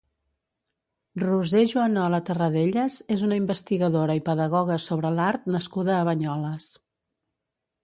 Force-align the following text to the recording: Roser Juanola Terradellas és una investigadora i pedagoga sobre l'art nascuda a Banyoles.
Roser 1.23 1.61
Juanola 1.73 2.21
Terradellas 2.29 2.97
és 3.17 3.27
una 3.29 3.39
investigadora 3.43 4.17
i 4.21 4.25
pedagoga 4.31 4.81
sobre 4.89 5.15
l'art 5.21 5.47
nascuda 5.59 5.97
a 6.01 6.11
Banyoles. 6.11 6.75